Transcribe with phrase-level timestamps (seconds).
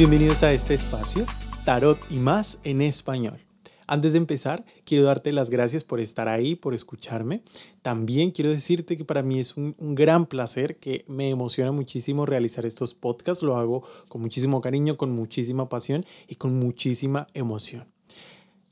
[0.00, 1.26] Bienvenidos a este espacio,
[1.66, 3.38] Tarot y más en español.
[3.86, 7.42] Antes de empezar, quiero darte las gracias por estar ahí, por escucharme.
[7.82, 12.24] También quiero decirte que para mí es un, un, gran placer, que me emociona muchísimo
[12.24, 13.42] realizar estos podcasts.
[13.42, 17.84] Lo hago con muchísimo cariño, con muchísima pasión y con muchísima emoción.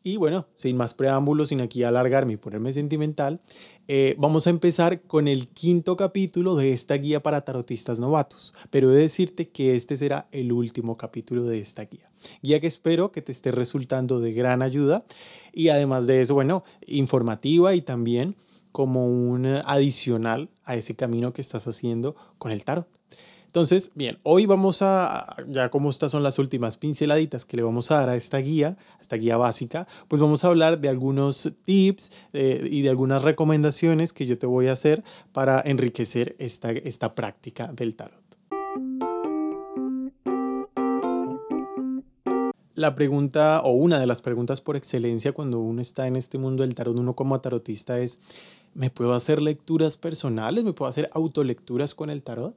[0.08, 3.42] Y bueno, sin más preámbulos, sin aquí alargarme y ponerme sentimental,
[3.88, 8.54] eh, vamos a empezar con el quinto capítulo de esta guía para tarotistas novatos.
[8.70, 12.08] Pero he de decirte que este será el último capítulo de esta guía.
[12.40, 15.04] Guía que espero que te esté resultando de gran ayuda
[15.52, 18.34] y además de eso, bueno, informativa y también
[18.72, 22.88] como un adicional a ese camino que estás haciendo con el tarot.
[23.48, 27.90] Entonces, bien, hoy vamos a, ya como estas son las últimas pinceladitas que le vamos
[27.90, 31.50] a dar a esta guía, a esta guía básica, pues vamos a hablar de algunos
[31.62, 36.72] tips eh, y de algunas recomendaciones que yo te voy a hacer para enriquecer esta,
[36.72, 38.20] esta práctica del tarot.
[42.74, 46.64] La pregunta o una de las preguntas por excelencia cuando uno está en este mundo
[46.64, 48.20] del tarot, uno como tarotista es,
[48.74, 50.64] ¿me puedo hacer lecturas personales?
[50.64, 52.54] ¿Me puedo hacer autolecturas con el tarot?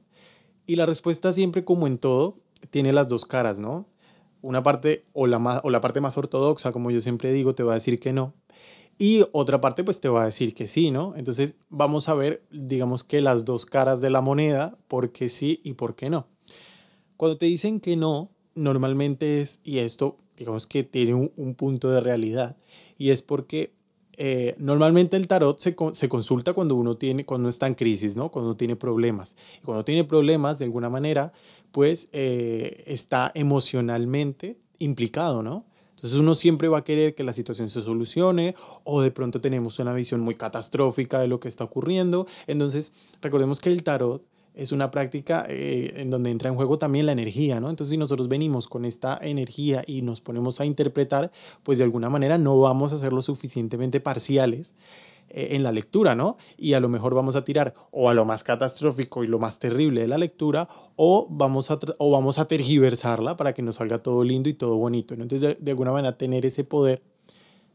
[0.66, 2.38] Y la respuesta siempre, como en todo,
[2.70, 3.88] tiene las dos caras, ¿no?
[4.42, 7.73] Una parte o la, o la parte más ortodoxa, como yo siempre digo, te va
[7.73, 8.34] a decir que no.
[8.98, 11.16] Y otra parte, pues te va a decir que sí, ¿no?
[11.16, 15.59] Entonces vamos a ver, digamos que las dos caras de la moneda, por qué sí
[15.64, 16.28] y por qué no.
[17.18, 21.90] Cuando te dicen que no, normalmente es, y esto digamos que tiene un, un punto
[21.92, 22.58] de realidad,
[22.98, 23.73] y es porque
[24.23, 28.30] eh, normalmente el tarot se, se, consulta cuando uno, tiene, cuando está en crisis, ¿no?
[28.30, 29.36] cuando uno tiene problemas.
[29.59, 31.33] Y cuando tiene problemas, de alguna manera,
[31.72, 35.66] pues eh, está emocionalmente implicado, ¿no?
[35.95, 39.80] Entonces uno siempre va a querer que la situación se solucione o de pronto tenemos
[39.80, 42.28] una visión muy catastrófica de lo que está ocurriendo.
[42.46, 44.23] Entonces recordemos que el tarot
[44.53, 47.69] es una práctica eh, en donde entra en juego también la energía, ¿no?
[47.69, 51.31] Entonces, si nosotros venimos con esta energía y nos ponemos a interpretar,
[51.63, 54.73] pues de alguna manera no vamos a ser lo suficientemente parciales
[55.29, 56.38] eh, en la lectura, ¿no?
[56.57, 59.59] Y a lo mejor vamos a tirar o a lo más catastrófico y lo más
[59.59, 64.00] terrible de la lectura o vamos a, o vamos a tergiversarla para que nos salga
[64.03, 65.23] todo lindo y todo bonito, ¿no?
[65.23, 67.01] Entonces, de, de alguna manera, tener ese poder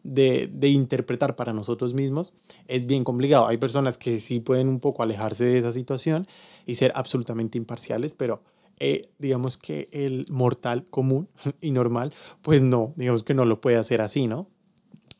[0.06, 2.32] de, de, interpretar para nosotros mismos
[2.68, 3.46] es bien complicado.
[3.48, 6.26] Hay personas que sí pueden un poco alejarse de esa situación
[6.66, 8.42] y ser absolutamente imparciales, pero
[8.78, 11.28] eh, digamos que el mortal común
[11.60, 12.12] y normal,
[12.42, 14.48] pues no, digamos que no lo puede hacer así, ¿no?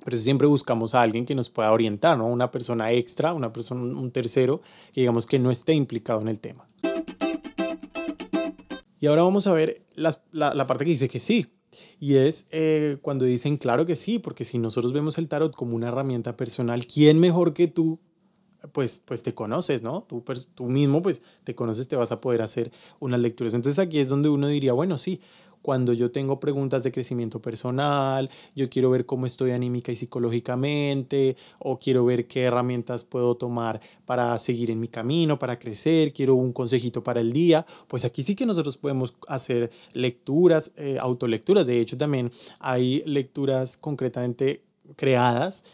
[0.05, 2.27] Pero siempre buscamos a alguien que nos pueda orientar, ¿no?
[2.27, 4.61] Una persona extra, una persona, un tercero,
[4.93, 6.67] que digamos que no esté implicado en el tema.
[9.01, 11.47] Y ahora vamos a ver la, la parte que dice que sí,
[12.01, 15.77] y es eh, cuando dicen, claro que sí, porque si nosotros vemos el tarot como
[15.77, 17.99] una herramienta personal, ¿quién mejor que tú?
[18.73, 20.03] Pues, pues te conoces, ¿no?
[20.09, 23.55] Tú, tú mismo, pues te conoces, te vas a poder hacer unas lecturas.
[23.55, 25.21] Entonces aquí es donde uno diría, bueno, sí,
[25.66, 31.37] cuando yo tengo preguntas de crecimiento personal, yo quiero ver cómo estoy anímica y psicológicamente,
[31.59, 36.37] o quiero ver qué herramientas puedo tomar para seguir en mi camino, para crecer, quiero
[36.37, 41.66] un consejito para el día, pues aquí sí que nosotros podemos hacer lecturas, eh, autolecturas,
[41.66, 44.62] de hecho también hay lecturas concretamente
[44.94, 45.65] creadas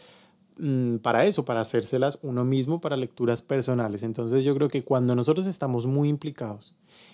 [0.57, 4.01] mm, para eso, para hacérselas uno mismo, para lecturas personales.
[4.01, 6.73] Entonces yo creo que cuando nosotros estamos muy implicados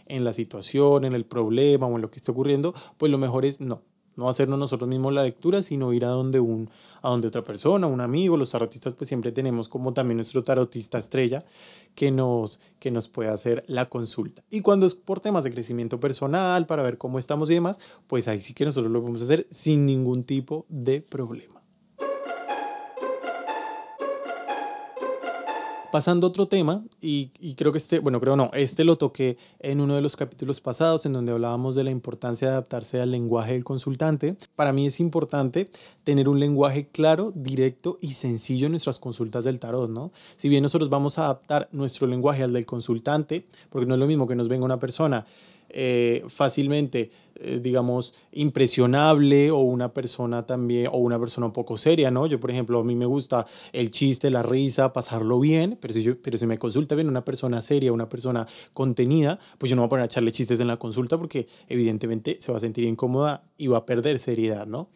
[0.10, 3.46] en la situación, en el problema o en lo que está ocurriendo, pues lo mejor
[3.46, 3.82] es no,
[4.20, 6.70] no hacernos nosotros mismos la lectura, sino ir a donde, un,
[7.02, 8.38] a donde otra persona, un amigo.
[8.38, 11.46] Los tarotistas pues siempre tenemos como también nuestro tarotista estrella
[11.96, 14.44] que nos, que nos puede hacer la consulta.
[14.52, 17.78] Y cuando es por temas de crecimiento personal, para ver cómo estamos y demás,
[18.08, 21.59] pues ahí sí que nosotros lo podemos hacer sin ningún tipo de problema.
[25.92, 29.38] Pasando a otro tema, y, y, creo que este, bueno, creo no, este lo toqué
[29.60, 33.10] en uno de los capítulos pasados en donde hablábamos de la importancia de adaptarse al
[33.10, 34.38] lenguaje del consultante.
[34.56, 35.68] Para mí es importante
[36.04, 40.12] tener un lenguaje claro, directo y sencillo en nuestras consultas del tarot, ¿no?
[40.38, 44.06] Si bien nosotros vamos a adaptar nuestro lenguaje al del consultante, porque no es lo
[44.06, 45.26] mismo que nos venga una persona
[45.70, 52.12] eh, fácilmente, eh, digamos, impresionable o una persona también, o una persona un poco seria,
[52.12, 52.28] ¿no?
[52.28, 56.02] Yo, por ejemplo, a mí me gusta el chiste, la risa, pasarlo bien, pero si,
[56.02, 59.84] yo, pero si me consulta bien una persona seria, una persona contenida, pues yo no
[59.84, 62.86] voy a poner a echarle chistes en la consulta porque evidentemente se va a sentir
[62.86, 64.90] incómoda y va a perder seriedad, ¿no?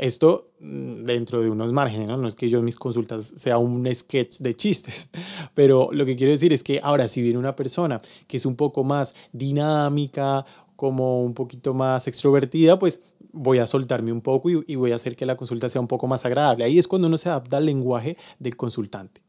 [0.00, 2.16] Esto mm, dentro de unos márgenes, ¿no?
[2.16, 5.08] No es que yo mis consultas sea un sketch de chistes,
[5.54, 8.56] pero lo que quiero decir es que ahora si viene una persona que es un
[8.56, 13.02] poco más dinámica, como un poquito más extrovertida, pues
[13.32, 15.88] voy a soltarme un poco y, y voy a hacer que la consulta sea un
[15.88, 16.64] poco más agradable.
[16.64, 19.20] Ahí es cuando uno se adapta al lenguaje del consultante.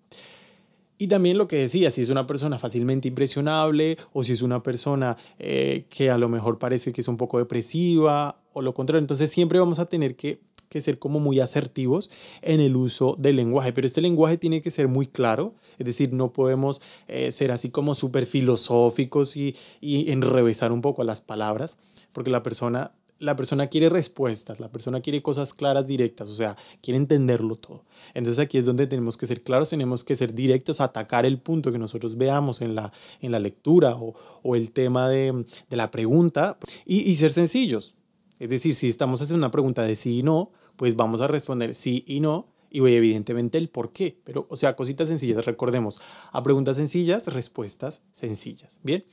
[1.02, 4.62] Y también lo que decía, si es una persona fácilmente impresionable o si es una
[4.62, 9.00] persona eh, que a lo mejor parece que es un poco depresiva o lo contrario.
[9.00, 10.42] Entonces siempre vamos a tener que,
[10.72, 12.10] que ser como muy asertivos
[12.42, 16.14] en el uso del lenguaje, pero este lenguaje tiene que ser muy claro, es decir,
[16.14, 21.78] no podemos eh, ser así como súper filosóficos y, y enrevesar un poco las palabras,
[22.14, 26.58] porque la persona la persona quiere respuestas, la persona quiere cosas claras, directas, o sea,
[26.82, 27.86] quiere entenderlo todo.
[28.16, 31.72] Entonces aquí es donde tenemos que ser claros, tenemos que ser directos, atacar el punto
[31.72, 32.92] que nosotros veamos en la,
[33.22, 37.94] en la lectura o, o el tema de, de la pregunta y, y, ser sencillos.
[38.40, 41.76] Es decir, si estamos haciendo una pregunta de sí y no, pues vamos a responder
[41.76, 44.18] sí y no y evidentemente el por qué.
[44.24, 46.00] Pero, o sea, cositas sencillas, recordemos,
[46.32, 48.80] a preguntas sencillas, respuestas sencillas.
[48.82, 49.04] Bien.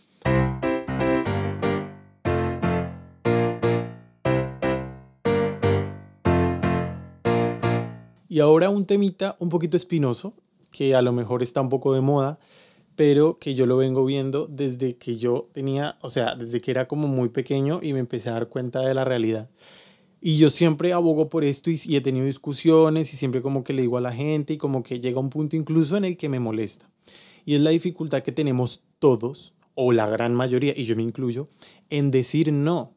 [8.31, 10.35] Y ahora un temita un poquito espinoso,
[10.71, 12.39] que a lo mejor está un poco de moda,
[12.95, 16.87] pero que yo lo vengo viendo desde que yo tenía, o sea, desde que era
[16.87, 19.49] como muy pequeño y me empecé a dar cuenta de la realidad.
[20.21, 23.83] Y yo siempre abogo por esto y, he tenido discusiones y siempre como que le
[23.83, 26.41] digo a la gente y como que llega un punto incluso en el que me
[26.41, 26.91] molesta.
[27.45, 31.49] Y es la dificultad que tenemos todos, o la gran mayoría, y yo me incluyo,
[31.89, 32.95] en decir no.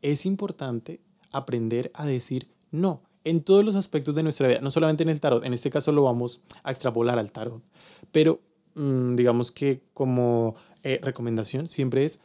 [0.00, 1.00] Es importante
[1.32, 5.20] aprender a decir no en todos los aspectos de nuestra vida, no solamente en el
[5.20, 7.62] tarot, en este caso lo vamos a extrapolar al tarot,
[8.10, 8.40] pero
[8.74, 12.20] mmm, digamos que como eh, recomendación siempre es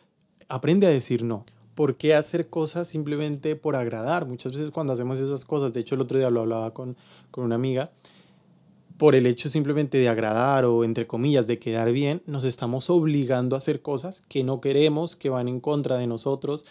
[0.48, 1.46] aprende a decir no.
[1.75, 4.28] ¿Por qué hacer cosas simplemente por agradar?
[4.28, 6.96] Muchas veces cuando hacemos esas cosas, de hecho el otro día lo hablaba con,
[7.31, 7.92] con una amiga,
[8.98, 13.56] por el hecho simplemente de agradar o entre comillas de quedar bien, nos estamos obligando
[13.56, 16.66] a hacer cosas que no queremos, que van en contra de nosotros,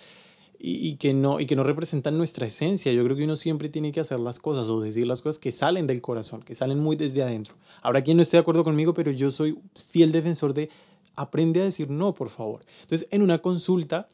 [0.65, 2.93] y, que no, y que no representan nuestra esencia.
[2.93, 5.51] Yo creo que uno siempre tiene que hacer las cosas o decir las cosas que
[5.51, 7.57] salen del corazón, que salen muy desde adentro.
[7.83, 10.71] Habrá quien no esté de acuerdo conmigo, pero yo soy fiel defensor de
[11.17, 12.61] aprende a decir no, por favor.
[12.83, 14.09] Entonces, en una consulta,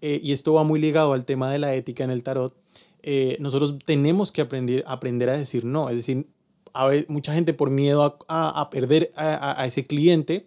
[0.00, 2.54] eh, y esto va muy ligado al tema de la ética en el tarot,
[3.02, 5.88] eh, nosotros tenemos que aprender, aprender a decir no.
[5.88, 6.26] Es decir,
[6.72, 10.46] a mucha gente por miedo a, a, perder a, a ese cliente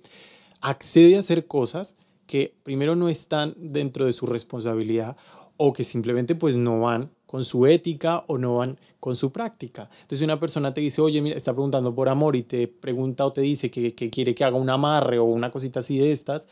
[0.62, 1.96] accede a hacer cosas
[2.26, 5.18] que primero no están dentro de su responsabilidad
[5.58, 9.90] o que simplemente pues no van con su ética o no van con su práctica.
[10.02, 13.34] Entonces una persona te dice, oye, mira, está preguntando por amor y te pregunta o
[13.34, 16.48] te dice que, que quiere que haga un amarre o una cosita así de estas,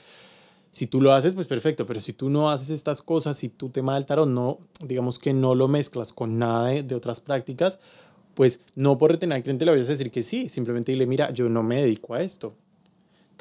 [0.72, 3.70] si tú lo haces, pues perfecto, pero si tú no haces estas cosas, si tu
[3.70, 7.78] tema del tarot no, digamos que no lo mezclas con nada de, de otras prácticas,
[8.34, 11.32] pues no por retener al cliente le vayas a decir que sí, simplemente dile, mira,
[11.32, 12.56] yo no me dedico a esto,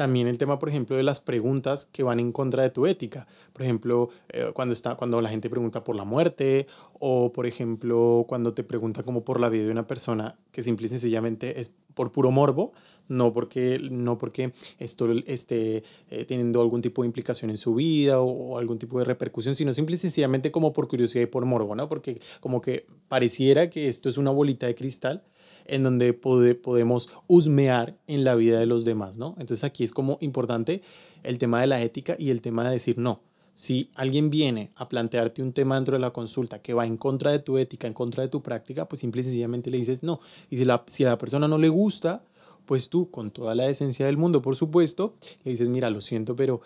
[0.01, 3.27] también el tema, por ejemplo, de las preguntas que van en contra de tu ética.
[3.53, 6.67] Por ejemplo, eh, cuando, está, cuando la gente pregunta por la muerte
[6.99, 10.87] o, por ejemplo, cuando te pregunta como por la vida de una persona que simple
[10.87, 12.73] y sencillamente es por puro morbo,
[13.09, 18.23] no porque, no porque esto esté eh, teniendo algún tipo de implicación en su vida
[18.23, 21.45] o, o, algún tipo de repercusión, sino simple y sencillamente como por curiosidad y por
[21.45, 21.91] morbo, ¿no?
[21.91, 25.25] Porque como que pareciera que esto es una bolita de cristal
[25.71, 29.37] en donde podemos husmear en la vida de los demás, ¿no?
[29.39, 30.83] Entonces aquí es como importante
[31.23, 33.21] el tema de la ética y el tema de decir no.
[33.55, 37.31] Si alguien viene a plantearte un tema dentro de la consulta que va en contra
[37.31, 40.21] de tu ética, en contra de tu práctica, pues simple y sencillamente le dices no.
[40.51, 42.25] Y si, la, si a la persona no le gusta,
[42.67, 45.15] pues tú, con toda la esencia del mundo, por supuesto,
[45.45, 46.61] le dices, mira, lo siento, pero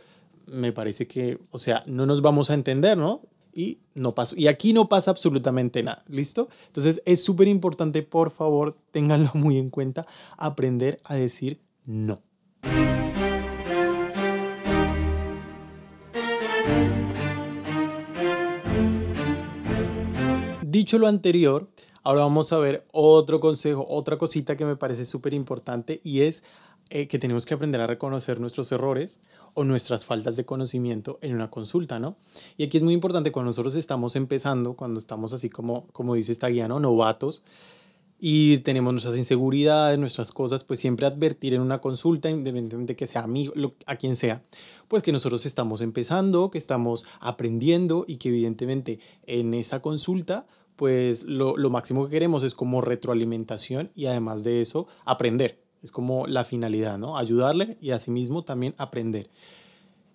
[0.46, 3.22] me parece que, o sea, no nos vamos a entender, ¿no?
[3.54, 4.36] Y no pasó.
[4.36, 6.48] Y aquí no pasa absolutamente nada, ¿listo?
[6.66, 10.06] Entonces es súper importante, por favor, ténganlo muy en cuenta,
[10.36, 12.20] aprender a decir no.
[20.62, 21.70] Dicho lo anterior,
[22.02, 26.42] ahora vamos a ver otro consejo, otra cosita que me parece súper importante y es
[26.90, 29.20] eh, que tenemos que aprender a reconocer nuestros errores
[29.54, 32.16] o nuestras faltas de conocimiento en una consulta, ¿no?
[32.56, 36.32] Y aquí es muy importante cuando nosotros estamos empezando, cuando estamos así como, como dice
[36.32, 36.80] esta guía, ¿no?
[36.80, 37.42] Novatos,
[38.18, 43.22] y tenemos nuestras inseguridades, nuestras cosas, pues siempre advertir en una consulta, independientemente que sea
[43.22, 43.52] amigo,
[43.86, 44.42] a quien sea,
[44.88, 51.24] pues que nosotros estamos empezando, que estamos aprendiendo y que evidentemente en esa consulta, pues
[51.24, 55.63] lo, lo máximo que queremos es como retroalimentación y además de eso, aprender.
[55.84, 57.16] Es como la finalidad, ¿no?
[57.18, 59.28] Ayudarle y asimismo también aprender.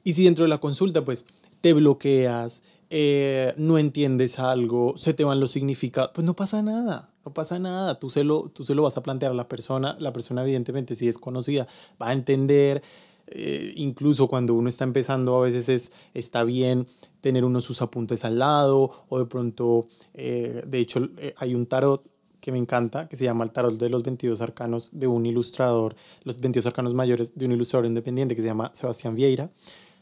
[0.03, 1.25] Y si dentro de la consulta, pues,
[1.61, 7.11] te bloqueas, eh, no entiendes algo, se te van los significados, pues no pasa nada,
[7.23, 7.99] no pasa nada.
[7.99, 10.95] Tú se, lo, tú se lo vas a plantear a la persona, la persona evidentemente
[10.95, 11.67] si es conocida
[12.01, 12.81] va a entender,
[13.27, 16.87] eh, incluso cuando uno está empezando a veces es, está bien
[17.21, 22.03] tener uno sus apuntes al lado o de pronto, eh, de hecho hay un tarot
[22.41, 25.95] que me encanta, que se llama El Tarot de los 22 Arcanos de un ilustrador,
[26.23, 29.49] los 22 Arcanos Mayores de un ilustrador independiente que se llama Sebastián Vieira.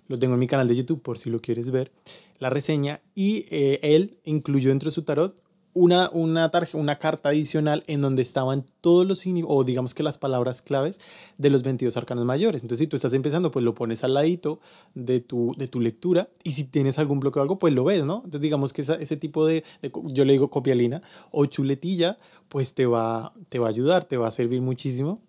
[0.08, 1.92] Lo tengo en mi canal de YouTube por si lo quieres ver,
[2.40, 3.02] la reseña.
[3.16, 5.42] Y eh, él incluyó dentro de su tarot
[5.78, 10.64] una, una, una carta adicional en donde estaban todos los, o digamos que las palabras
[10.64, 11.00] claves
[11.38, 12.64] de los 22 arcanos mayores.
[12.64, 14.60] Entonces, si tú estás empezando, pues lo pones al ladito
[14.96, 18.04] de tu, de tu lectura y si tienes algún bloqueo o algo, pues lo ves,
[18.04, 18.16] ¿no?
[18.18, 19.64] Entonces, digamos que ese tipo de,
[20.06, 22.18] yo le digo copialina o chuletilla,
[22.50, 25.20] pues te va, te va a ayudar, te va a servir muchísimo.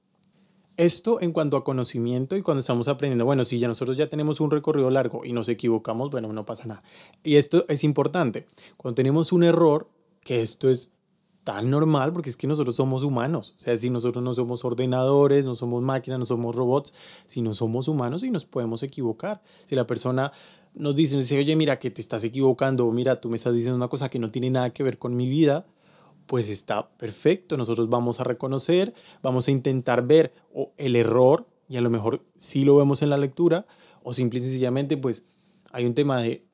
[0.78, 4.40] Esto en cuanto a conocimiento y cuando estamos aprendiendo, bueno, si ya nosotros ya tenemos
[4.40, 6.80] un recorrido largo y nos equivocamos, bueno, no pasa nada.
[7.22, 8.46] Y esto es importante.
[8.76, 9.88] Cuando tenemos un error,
[10.20, 10.90] que esto es
[11.44, 13.54] tan normal porque es que nosotros somos humanos.
[13.56, 16.92] O sea, si nosotros no somos ordenadores, no somos máquinas, no somos robots,
[17.26, 19.40] si no somos humanos y nos podemos equivocar.
[19.64, 20.30] Si la persona
[20.74, 23.76] nos dice, nos dice, oye, mira que te estás equivocando, mira, tú me estás diciendo
[23.76, 25.66] una cosa que no tiene nada que ver con mi vida,
[26.26, 27.56] pues está perfecto.
[27.56, 30.34] Nosotros vamos a reconocer, vamos a intentar ver
[30.76, 33.66] el error y a lo mejor sí lo vemos en la lectura
[34.02, 35.24] o simple y sencillamente pues
[35.72, 36.47] hay un tema de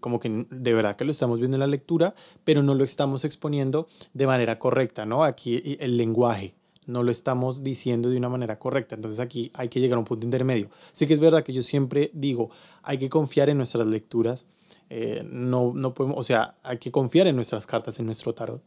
[0.00, 2.14] como que de verdad que lo estamos viendo en la lectura,
[2.44, 5.24] pero no lo estamos exponiendo de manera correcta, ¿no?
[5.24, 6.54] Aquí el lenguaje
[6.86, 10.04] no lo estamos diciendo de una manera correcta, entonces aquí hay que llegar a un
[10.04, 10.70] punto intermedio.
[10.92, 12.50] Sí que es verdad que yo siempre digo,
[12.82, 14.46] hay que confiar en nuestras lecturas,
[14.88, 18.62] eh, no, no podemos, o sea, hay que confiar en nuestras cartas, en nuestro tarot,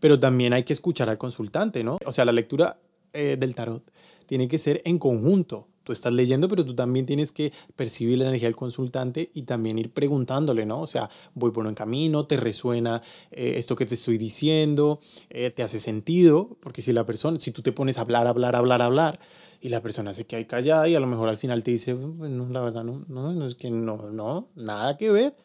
[0.00, 1.98] pero también hay que escuchar al consultante, ¿no?
[2.06, 2.78] O sea, la lectura
[3.12, 3.82] eh, del tarot
[4.26, 8.24] tiene que ser en conjunto, tú estás leyendo, pero tú también tienes que percibir la
[8.24, 10.80] energía del consultante y también ir preguntándole, ¿no?
[10.80, 14.98] O sea, voy por un camino, te resuena eh, esto que te estoy diciendo,
[15.30, 18.56] eh, te hace sentido, porque si la persona, si tú te pones a hablar, hablar,
[18.56, 19.20] hablar, hablar,
[19.60, 22.48] y la persona se queda callada y a lo mejor al final te dice, bueno,
[22.50, 25.36] la verdad, no, no, no es que no, no, nada que ver,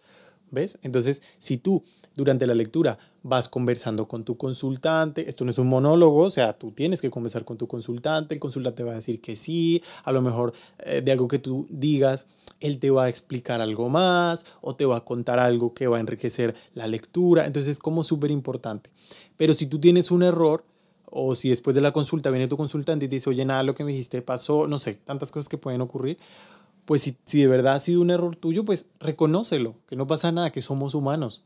[0.49, 0.79] ¿ves?
[0.81, 1.83] Entonces, si tú
[2.15, 6.53] durante la lectura vas conversando con tu consultante, esto no es un monólogo, o sea,
[6.53, 10.11] tú tienes que conversar con tu consultante, el consultante va a decir que sí, a
[10.11, 12.27] lo mejor eh, de algo que tú digas,
[12.59, 15.97] él te va a explicar algo más o te va a contar algo que va
[15.97, 18.89] a enriquecer la lectura, entonces es como súper importante.
[19.37, 20.63] Pero si tú tienes un error,
[21.13, 23.75] o si después de la consulta viene tu consultante y te dice, oye, nada, lo
[23.75, 26.17] que me dijiste pasó, no sé, tantas cosas que pueden ocurrir,
[26.85, 30.31] pues si, si de verdad ha sido un error tuyo, pues reconócelo, que no pasa
[30.31, 31.43] nada, que somos humanos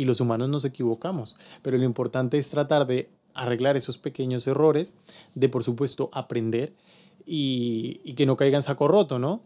[0.00, 4.94] y los humanos nos equivocamos, pero lo importante es tratar de arreglar esos pequeños errores,
[5.34, 6.72] de por supuesto aprender
[7.26, 9.42] y, y que no caigan saco roto, ¿no?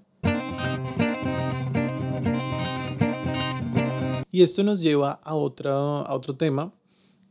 [4.30, 6.72] Y esto nos lleva a, otra, a otro tema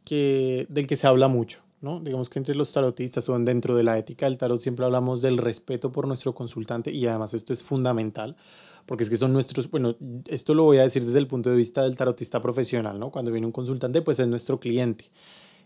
[0.04, 2.02] que, del que se habla mucho, ¿no?
[2.02, 5.38] Digamos que entre los tarotistas o dentro de la ética del tarot siempre hablamos del
[5.38, 8.36] respeto por nuestro consultante y además esto es fundamental
[8.86, 9.96] porque es que son nuestros, bueno,
[10.28, 13.12] esto lo voy a decir desde el punto de vista del tarotista profesional, ¿no?
[13.12, 15.06] Cuando viene un consultante, pues es nuestro cliente.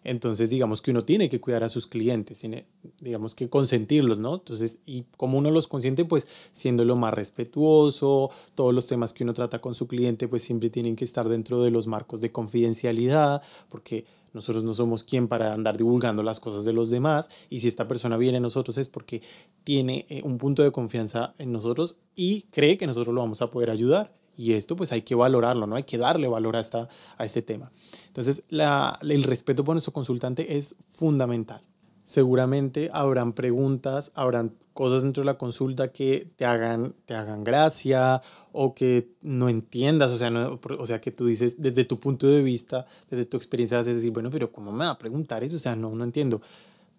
[0.04, 2.66] Entonces, digamos que uno tiene que cuidar a sus clientes, tiene,
[3.00, 4.36] digamos que consentirlos, ¿no?
[4.36, 9.24] Entonces, y como uno los consiente, pues siendo lo más respetuoso, todos los temas que
[9.24, 12.32] uno trata con su cliente, pues siempre tienen que estar dentro de los marcos de
[12.32, 17.62] confidencialidad, porque nosotros no somos quien para andar divulgando las cosas de los demás y
[17.62, 19.22] si esta persona viene a nosotros es porque
[19.64, 23.50] tiene eh, un punto de confianza en nosotros y cree que nosotros lo vamos a
[23.50, 24.14] poder ayudar.
[24.38, 25.76] Y esto pues hay que valorarlo, ¿no?
[25.76, 27.72] Hay que darle valor a, esta, a este tema.
[28.06, 31.64] Entonces, el respeto por nuestro consultante es fundamental.
[32.04, 38.22] Seguramente habrán preguntas, habrán cosas dentro de la consulta que te hagan, te hagan gracia
[38.52, 42.28] o que no entiendas, o sea, no, o sea, que tú dices desde tu punto
[42.28, 45.44] de vista, desde tu experiencia, vas a decir, bueno, pero ¿cómo me va a preguntar
[45.44, 45.56] eso?
[45.56, 46.42] O sea, no, no entiendo.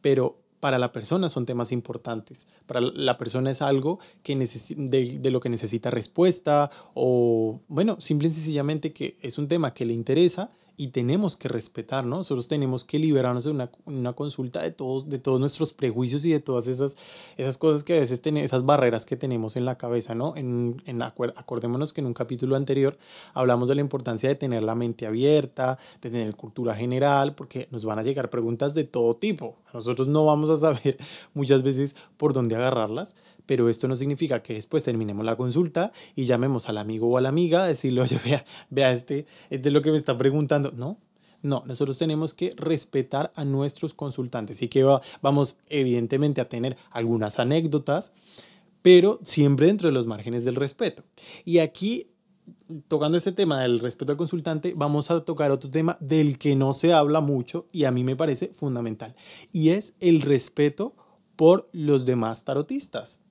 [0.03, 2.47] Pero para la persona son temas importantes.
[2.67, 8.29] Para la persona es algo que de, de, lo que necesita respuesta o, bueno, simple
[8.29, 12.19] y sencillamente que es un tema que le interesa y tenemos que respetar, ¿no?
[12.19, 16.31] Nosotros tenemos que liberarnos de una, una, consulta de todos, de todos nuestros prejuicios y
[16.31, 16.97] de todas esas,
[17.37, 20.37] esas cosas que a veces tenemos, esas barreras que tenemos en la cabeza, ¿no?
[20.37, 22.97] En, en, acordémonos que en un capítulo anterior
[23.35, 27.85] hablamos de la importancia de tener la mente abierta, de tener cultura general, porque nos
[27.85, 29.57] van a llegar preguntas de todo tipo.
[29.75, 30.97] Nosotros no vamos a saber
[31.35, 33.17] muchas veces por dónde agarrarlas,
[33.49, 37.23] pero esto no significa que después terminemos la consulta y llamemos al amigo o a
[37.23, 38.21] la amiga, decirle, oye,
[38.71, 40.71] vea, este, este es lo que me está preguntando.
[40.77, 40.99] No,
[41.41, 44.85] no, nosotros tenemos que respetar a nuestros consultantes y que
[45.23, 48.13] vamos evidentemente a tener algunas anécdotas,
[48.83, 51.05] pero siempre dentro de los márgenes del respeto.
[51.47, 52.11] Y aquí,
[52.87, 56.75] tocando ese tema del respeto al consultante, vamos a tocar otro tema del que no
[56.75, 59.17] se habla mucho y a mí me parece fundamental,
[59.51, 60.95] y es el respeto
[61.35, 63.23] por los demás tarotistas.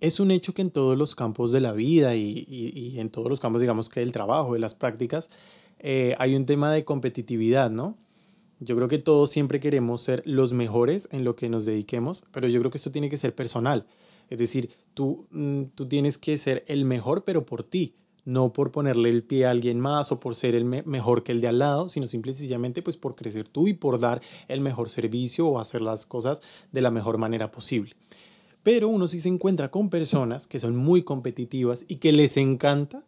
[0.00, 3.40] Es un hecho que en todos los campos de la vida y, en todos los
[3.40, 5.28] campos, digamos que del trabajo, de las prácticas,
[5.80, 7.96] eh, hay un tema de competitividad, ¿no?
[8.60, 12.48] Yo creo que todos siempre queremos ser los mejores en lo que nos dediquemos, pero
[12.48, 13.86] yo creo que esto tiene que ser personal.
[14.30, 18.72] Es decir, tú, mm, tú tienes que ser el mejor, pero por ti, no por
[18.72, 21.60] ponerle el pie a alguien más o por ser el mejor que el de al
[21.60, 25.46] lado, sino simple y sencillamente pues por crecer tú y por dar el mejor servicio
[25.46, 27.94] o hacer las cosas de la mejor manera posible.
[28.68, 33.02] Pero uno sí se encuentra con personas que son muy competitivas y que les encanta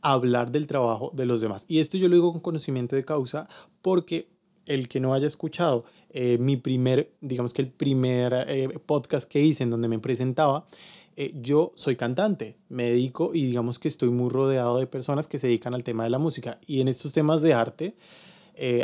[0.00, 1.64] hablar del trabajo de los demás.
[1.68, 3.48] Y esto yo lo digo con conocimiento de causa
[3.82, 4.26] porque
[4.64, 9.40] el que no haya escuchado eh, mi primer, digamos que el primer eh, podcast que
[9.40, 10.66] hice en donde me presentaba,
[11.14, 15.38] eh, yo soy cantante, me dedico y digamos que estoy muy rodeado de personas que
[15.38, 16.58] se dedican al tema de la música.
[16.66, 17.94] Y en estos temas de arte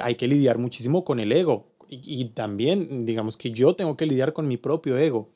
[0.00, 1.66] hay que lidiar muchísimo con el ego.
[1.88, 5.28] y también, digamos que yo tengo que lidiar con mi propio ego.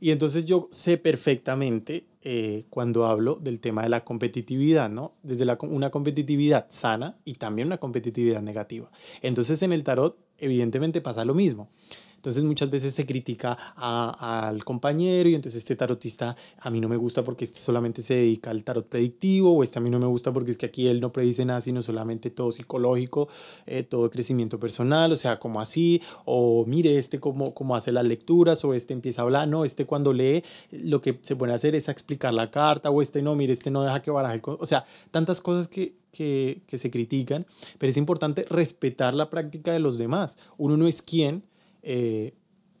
[0.00, 5.14] Y entonces yo sé perfectamente eh, cuando hablo del tema de la competitividad, ¿no?
[5.22, 8.90] Desde la, una competitividad sana y también una competitividad negativa.
[9.22, 11.68] Entonces en el tarot evidentemente pasa lo mismo.
[12.18, 16.96] Entonces muchas veces se critica al compañero y entonces este tarotista a mí no me
[16.96, 20.06] gusta porque este solamente se dedica al tarot predictivo o este a mí no me
[20.06, 23.28] gusta porque es que aquí él no predice nada sino solamente todo psicológico,
[23.66, 28.04] eh, todo crecimiento personal, o sea, como así, o mire este cómo, cómo hace las
[28.04, 31.76] lecturas o este empieza a hablar, no, este cuando lee lo que se puede hacer
[31.76, 34.84] es explicar la carta o este no, mire, este no deja que baraje, o sea,
[35.12, 37.44] tantas cosas que, que, que se critican,
[37.78, 40.36] pero es importante respetar la práctica de los demás.
[40.56, 41.44] Uno no es quien
[41.82, 42.34] eh,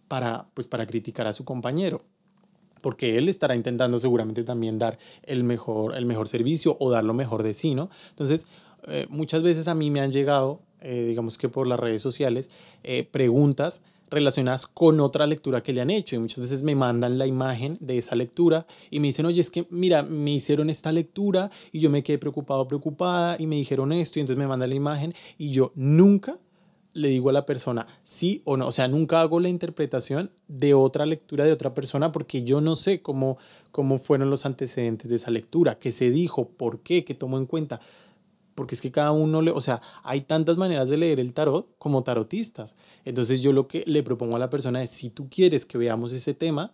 [0.08, 2.02] para, pues, para criticar a su compañero
[2.80, 7.12] porque él estará intentando seguramente también dar el mejor, el mejor servicio o dar lo
[7.12, 7.90] mejor de sí, ¿no?
[8.10, 8.46] Entonces,
[8.86, 12.50] eh, muchas veces a mí me han llegado, eh, digamos que por las redes sociales,
[13.10, 17.26] preguntas relacionadas con otra lectura que le han hecho y muchas veces me mandan la
[17.26, 21.50] imagen de esa lectura y me dicen, oye, es que mira, me hicieron esta lectura
[21.72, 24.76] y yo me quedé preocupado, preocupada y me dijeron esto y entonces me mandan la
[24.76, 26.38] imagen y yo nunca
[26.92, 28.66] le digo a la persona sí o no.
[28.66, 32.76] O sea, nunca hago la interpretación de otra lectura de otra persona porque yo no
[32.76, 33.38] sé cómo,
[33.70, 37.46] cómo fueron los antecedentes de esa lectura, qué se dijo, por qué, qué tomó en
[37.46, 37.80] cuenta.
[38.54, 41.68] Porque es que cada uno, le, o sea, hay tantas maneras de leer el tarot
[41.78, 42.76] como tarotistas.
[43.04, 46.12] Entonces yo lo que le propongo a la persona es, si tú quieres que veamos
[46.12, 46.72] ese tema,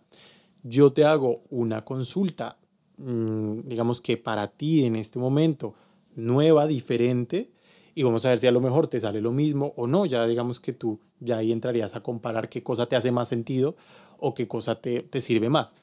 [0.63, 2.57] yo te hago una consulta,
[2.97, 5.75] mm, digamos que para ti en este momento,
[6.15, 7.51] nueva, diferente,
[7.95, 10.05] y vamos a ver si a lo mejor te sale lo mismo o no.
[10.05, 13.77] Ya digamos que tú ya ahí entrarías a comparar qué cosa te hace más sentido
[14.19, 15.75] o qué cosa te, te sirve más.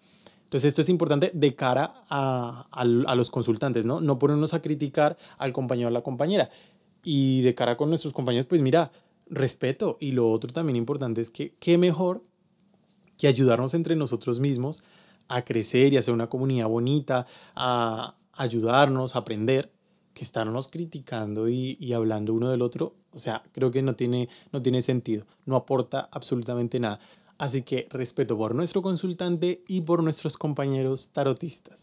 [0.44, 4.03] Entonces esto es importante de cara a, a, a, los consultantes, ¿no?
[4.03, 6.51] No ponernos a criticar al compañero o a la compañera.
[7.03, 8.92] Y de cara con nuestros compañeros, pues mira,
[9.31, 9.96] respeto.
[9.98, 12.22] Y lo otro también importante es que qué mejor
[13.16, 14.85] que ayudarnos entre nosotros mismos
[15.29, 19.72] a crecer y hacer una comunidad bonita, a ayudarnos, a aprender
[20.14, 24.29] que estarnos criticando y, y, hablando uno del otro, o sea, creo que no tiene,
[24.53, 27.01] no tiene sentido, no aporta absolutamente nada.
[27.38, 31.83] Así que respeto por nuestro consultante y por nuestros compañeros tarotistas.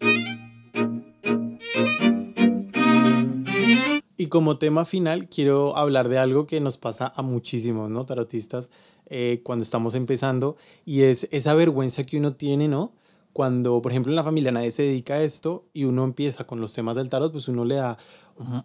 [4.20, 8.06] Y como tema final, quiero hablar de algo que nos pasa a muchísimos ¿no?
[8.06, 8.70] tarotistas
[9.06, 12.92] eh, cuando estamos empezando, y es esa vergüenza que uno tiene, ¿no?
[13.34, 16.60] Cuando, por ejemplo, en la familia nadie se dedica a esto y uno empieza con
[16.62, 17.98] los temas del tarot, pues uno le da,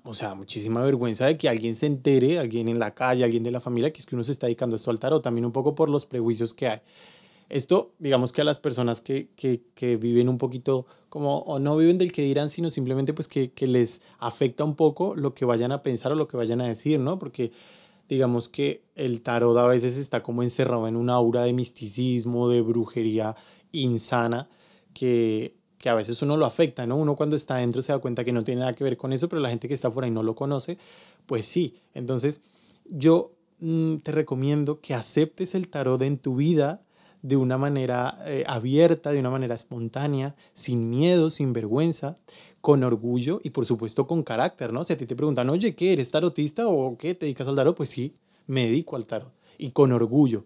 [0.05, 3.51] o sea, muchísima vergüenza de que alguien se entere, alguien en la calle, alguien de
[3.51, 5.75] la familia, que es que uno se está dedicando esto al tarot, también un poco
[5.75, 6.81] por los prejuicios que hay.
[7.51, 11.77] Esto, digamos que a las personas que, que, que viven un poquito como, o no
[11.77, 15.45] viven del que dirán, sino simplemente pues que, que les afecta un poco lo que
[15.45, 17.19] vayan a pensar o lo que vayan a decir, ¿no?
[17.19, 17.53] Porque
[18.09, 22.63] digamos que el tarot a veces está como encerrado en una aura de misticismo, de
[22.63, 23.37] brujería
[23.75, 24.49] insana
[24.93, 26.97] que, que a veces uno lo afecta, ¿no?
[26.97, 29.29] Uno cuando está dentro se da cuenta que no tiene nada que ver con eso,
[29.29, 30.79] pero la gente que está fuera y no lo conoce,
[31.27, 31.75] pues sí.
[31.93, 32.41] Entonces,
[32.87, 36.83] yo mm, te recomiendo que aceptes el tarot en tu vida
[37.23, 42.19] de una manera eh, abierta, de una manera espontánea, sin miedo, sin vergüenza,
[42.61, 44.85] con orgullo y por supuesto con carácter, ¿no?
[44.85, 45.95] Si a ti te preguntan, oye, ¿qué?
[45.95, 47.15] ¿Eres tarotista o qué?
[47.15, 47.77] ¿Te dedicas al tarot?
[47.77, 48.15] Pues sí,
[48.47, 50.45] me dedico al tarot y con orgullo.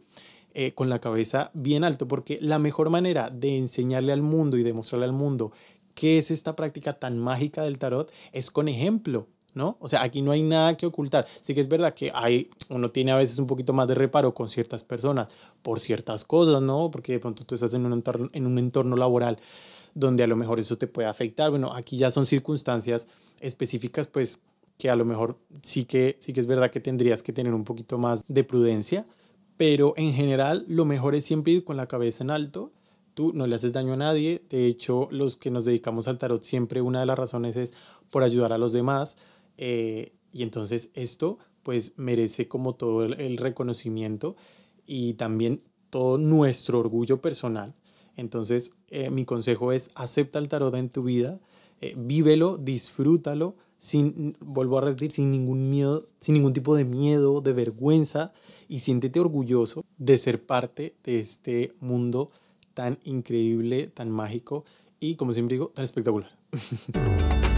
[0.61, 4.65] Eh, con la cabeza bien alto, porque la mejor manera de enseñarle al mundo y
[4.65, 5.53] demostrarle al mundo
[5.95, 9.77] qué es esta práctica tan mágica del tarot es con ejemplo, ¿no?
[9.79, 11.29] O sea, aquí no hay nada que ocultar.
[11.43, 14.35] Sí que es verdad que hay, uno tiene a veces un poquito más de reparo
[14.35, 15.29] con ciertas personas
[15.63, 16.91] por ciertas cosas, ¿no?
[16.91, 19.39] Porque de pronto tú estás en un entorno, en un entorno laboral
[19.95, 21.51] donde a lo mejor eso te puede afectar.
[21.51, 23.07] Bueno, aquí ya son circunstancias
[23.39, 24.41] específicas, pues
[24.77, 27.63] que a lo mejor sí que, sí que es verdad que tendrías que tener un
[27.63, 29.05] poquito más de prudencia,
[29.59, 32.73] pero en general lo mejor es siempre ir con la cabeza en alto.
[33.13, 34.43] Tú no le haces daño a nadie.
[34.49, 37.75] De hecho, los que nos dedicamos al tarot siempre una de las razones es
[38.11, 39.19] por ayudar a los demás.
[39.59, 44.37] Eh, Y entonces esto pues merece como todo el reconocimiento
[44.87, 47.75] y también todo nuestro orgullo personal.
[48.17, 51.41] Entonces eh, mi consejo es acepta el tarot en tu vida,
[51.81, 57.41] eh, vívelo, disfrútalo, sin, vuelvo a repetir, sin ningún miedo, sin ningún tipo de miedo,
[57.41, 58.33] de vergüenza
[58.69, 62.31] y siéntete orgulloso de ser parte de este mundo
[62.75, 64.65] tan increíble, tan mágico
[65.01, 66.31] y como siempre digo, tan espectacular.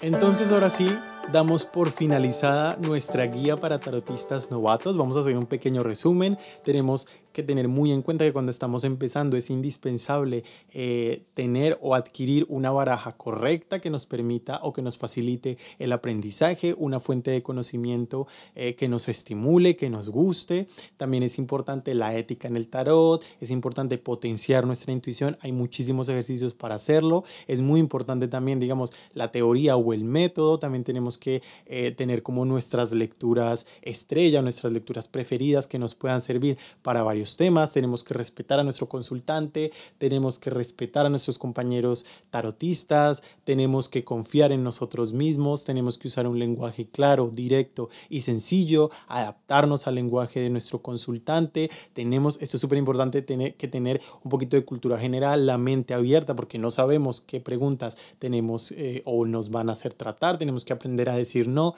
[0.00, 0.88] Entonces ahora sí,
[1.32, 4.96] damos por finalizada nuestra guía para tarotistas novatos.
[4.96, 6.38] Vamos a hacer un pequeño resumen.
[6.64, 7.08] Tenemos
[7.42, 12.70] tener muy en cuenta que cuando estamos empezando es indispensable eh, tener o adquirir una
[12.70, 18.26] baraja correcta que nos permita o que nos facilite el aprendizaje, una fuente de conocimiento
[18.54, 20.68] eh, que nos estimule, que nos guste.
[20.96, 25.36] También es importante la ética en el tarot, es importante potenciar nuestra intuición.
[25.40, 27.24] Hay muchísimos ejercicios para hacerlo.
[27.46, 30.58] Es muy importante también, digamos, la teoría o el método.
[30.58, 36.20] También tenemos que eh, tener como nuestras lecturas estrella, nuestras lecturas preferidas que nos puedan
[36.20, 41.38] servir para varios temas, tenemos que respetar a nuestro consultante, tenemos que respetar a nuestros
[41.38, 47.90] compañeros tarotistas, tenemos que confiar en nosotros mismos, tenemos que usar un lenguaje claro, directo
[48.08, 53.68] y sencillo, adaptarnos al lenguaje de nuestro consultante, tenemos, esto es súper importante, tener que
[53.68, 58.72] tener un poquito de cultura general, la mente abierta, porque no sabemos qué preguntas tenemos
[58.72, 61.74] eh, o nos van a hacer tratar, tenemos que aprender a decir no.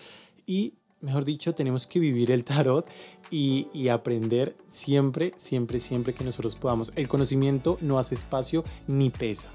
[0.46, 2.86] Y mejor dicho, tenemos que vivir el tarot
[3.30, 6.92] y, aprender siempre, siempre, siempre que nosotros podamos.
[6.96, 9.50] El conocimiento no hace espacio ni pesa.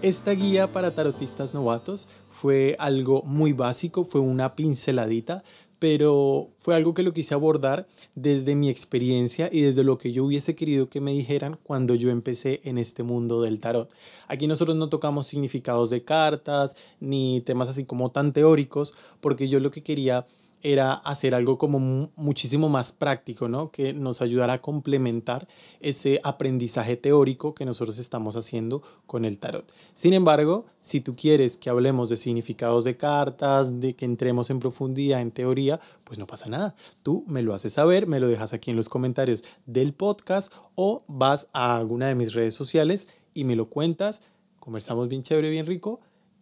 [0.00, 5.42] Esta guía para tarotistas novatos fue algo muy básico, fue una pinceladita,
[5.78, 10.24] pero fue algo que lo quise abordar desde mi experiencia y desde lo que yo
[10.24, 13.92] hubiese querido que me dijeran cuando yo empecé en este mundo del tarot.
[14.26, 19.60] Aquí nosotros no tocamos significados de cartas ni temas así como tan teóricos, porque yo
[19.60, 20.26] lo que quería
[20.62, 23.70] era hacer algo como muchísimo más práctico, ¿no?
[23.70, 25.46] Que nos ayudara a complementar
[25.80, 29.72] ese aprendizaje teórico que nosotros estamos haciendo con el tarot.
[29.94, 34.60] Sin embargo, si tú quieres que hablemos de significados de cartas, de que entremos en
[34.60, 36.74] profundidad en teoría, pues no pasa nada.
[37.02, 41.04] Tú me lo haces saber, me lo dejas aquí en los comentarios del podcast o
[41.06, 44.22] vas a alguna de mis redes sociales y me lo cuentas,
[44.58, 46.00] conversamos bien chévere, bien rico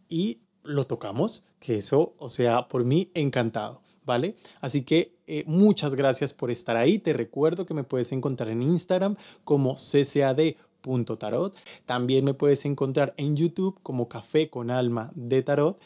[0.09, 3.81] y lo tocamos, que eso, o sea, por mí encantado.
[4.07, 4.37] ¿Vale?
[4.61, 6.99] Así que eh, muchas gracias por estar ahí.
[6.99, 11.55] Te recuerdo que me puedes encontrar en Instagram como ccad.tarot.
[11.85, 15.79] También me puedes encontrar en YouTube como Café con Alma de Tarot.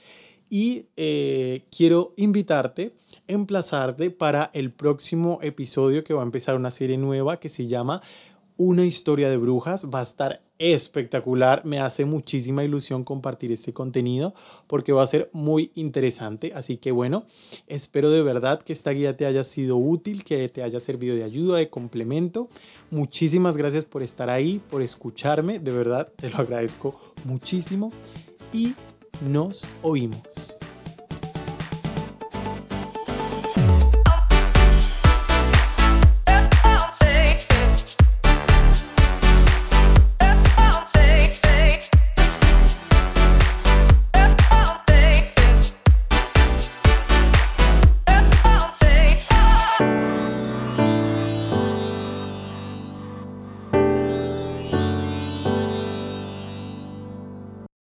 [0.48, 2.94] Y eh, quiero invitarte,
[3.28, 8.02] emplazarte para el próximo episodio que va a empezar una serie nueva que se llama
[8.56, 9.86] Una historia de brujas.
[9.86, 11.64] Va a estar espectacular.
[11.64, 14.34] Me hace muchísima ilusión compartir este contenido
[14.68, 16.52] porque va a ser muy interesante.
[16.54, 17.24] Así que bueno,
[17.66, 21.24] espero de verdad que esta guía te haya sido útil, que te haya servido de
[21.24, 22.48] ayuda, de complemento.
[22.90, 25.58] Muchísimas gracias por estar ahí, por escucharme.
[25.58, 27.90] De verdad, te lo agradezco muchísimo.
[28.52, 28.74] Y
[29.22, 30.58] nos oímos.